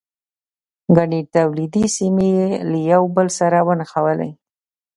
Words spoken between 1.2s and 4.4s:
تولیدي سیمې یې له یو بل سره ونښلولې.